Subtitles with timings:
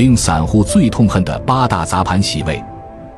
[0.00, 2.58] 令散户最痛恨的八大砸盘席位，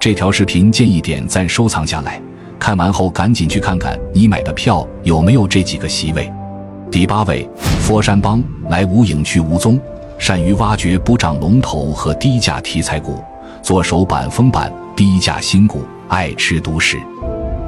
[0.01, 2.21] 这条视频建议点赞收藏下来，
[2.59, 6.29] 看完后赶紧去看看你买的票有没有这几个席位。
[6.91, 7.49] 第八位，
[7.83, 9.81] 佛山帮来无影去无踪，
[10.19, 13.23] 善于挖掘不涨龙头和低价题材股，
[13.63, 17.01] 做手板封板低价新股，爱吃独食。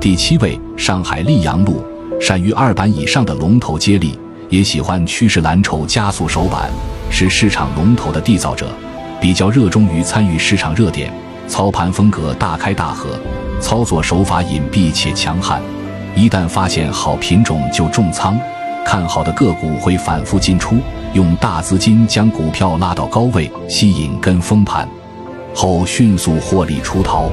[0.01, 1.81] 第七位，上海溧阳路
[2.21, 4.19] 善于二板以上的龙头接力，
[4.49, 6.69] 也喜欢趋势蓝筹加速手板，
[7.13, 8.67] 是市场龙头的缔造者。
[9.25, 11.11] 比较热衷于参与市场热点，
[11.49, 13.19] 操盘风格大开大合，
[13.59, 15.63] 操作手法隐蔽且强悍。
[16.15, 18.39] 一旦发现好品种就重仓，
[18.85, 20.77] 看好的个股会反复进出，
[21.15, 24.87] 用大资金将股票拉到高位，吸引跟风盘，
[25.55, 27.31] 后迅速获利出逃。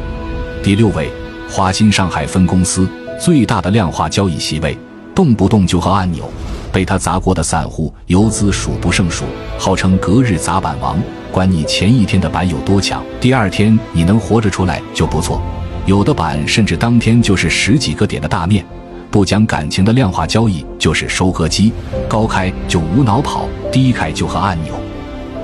[0.64, 1.12] 第六位，
[1.50, 2.88] 华新上海分公司
[3.20, 4.78] 最大的量化交易席位，
[5.14, 6.24] 动不动就和按钮。
[6.72, 9.26] 被他砸过的散户游资数不胜数，
[9.58, 10.98] 号称隔日砸板王。
[11.32, 15.42] 管你前一天的板有多强，第二天你能活着出来就不错。
[15.86, 18.66] 有的板甚至当天就是十几个点的大面。
[19.10, 21.74] 不讲感情的量化交易就是收割机，
[22.08, 24.74] 高开就无脑跑，低开就和按钮。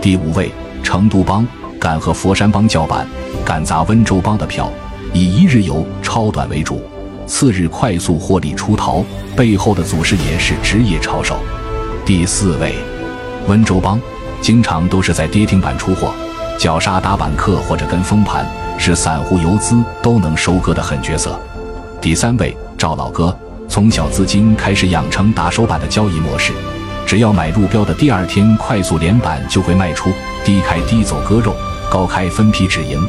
[0.02, 0.52] 第五位，
[0.84, 1.46] 成都帮
[1.78, 3.06] 敢和佛山帮叫板，
[3.44, 4.72] 敢砸温州帮的票，
[5.14, 6.82] 以一日游超短为主。
[7.28, 9.04] 次日快速获利出逃，
[9.36, 11.38] 背后的祖师爷是职业抄手。
[12.06, 12.74] 第四位，
[13.48, 14.00] 温州帮，
[14.42, 16.14] 经常都是在跌停板出货，
[16.58, 18.48] 绞杀打板客或者跟风盘，
[18.80, 21.38] 是散户游资都能收割的狠角色。
[22.00, 26.54] 第三位，赵老哥，从小资金开始养成打手板的交易模式，
[27.06, 30.10] 只要买入标的第二天快速连板就会卖出，
[30.46, 31.54] 低开低走割肉，
[31.92, 33.06] 高开分批止盈。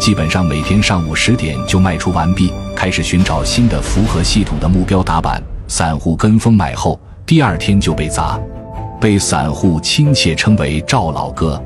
[0.00, 5.40] 基本上每天上午十点就卖出完毕，开始寻找新的符合系统的目标打板。
[5.68, 8.40] 散户跟风买后，第二天就被砸，
[8.98, 11.62] 被散户亲切称为“赵老哥”。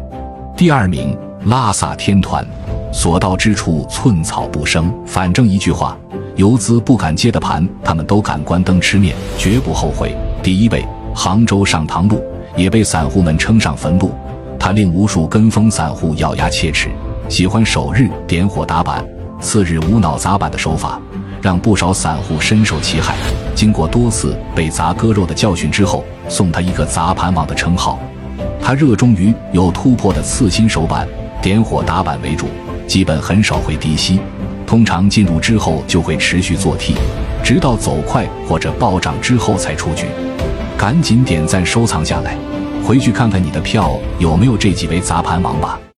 [0.56, 2.44] 第二名，拉萨天团，
[2.92, 4.92] 所到之处寸草不生。
[5.06, 5.96] 反正一句话，
[6.34, 10.12] 游资不敢接的盘，他们都敢关灯吃面，绝不后悔。
[10.42, 12.20] 第一位，杭州上塘路，
[12.56, 14.10] 也被散户们称上坟路，
[14.58, 16.90] 他令无数跟风散户咬牙切齿。
[17.28, 19.04] 喜欢首日点火打板，
[19.40, 21.00] 次日无脑砸板的手法，
[21.40, 23.16] 让不少散户深受其害。
[23.54, 27.98] 经过多次被砸割肉的教训之后，送他一个“砸盘王”的称号。
[28.62, 31.08] 他热衷于有突破的次新手板，
[31.40, 32.46] 点火打板为主，
[32.86, 34.20] 基本很少会低吸。
[34.66, 36.94] 通常进入之后就会持续做 T，
[37.42, 40.06] 直到走快或者暴涨之后才出局。
[40.76, 42.36] 赶紧点赞收藏下来，
[42.86, 45.80] 回去看看你的票有没有这几位砸盘王吧。